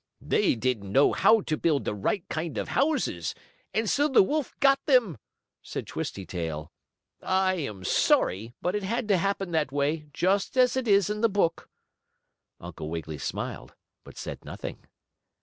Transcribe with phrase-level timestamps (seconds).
[0.19, 3.35] "They didn't know how to build the right kind of houses,
[3.71, 5.19] and so the wolf got them,"
[5.61, 6.71] said Twisty Tail.
[7.21, 11.21] "I am sorry, but it had to happen that way, just as it is in
[11.21, 11.69] the book."
[12.59, 14.79] Uncle Wiggily smiled, but said nothing.